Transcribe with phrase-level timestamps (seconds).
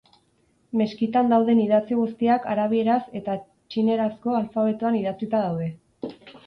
[0.79, 3.39] Meskitan dauden idatzi guztiak arabieraz eta
[3.75, 5.75] txinerazko alfabetoan idatzita daude.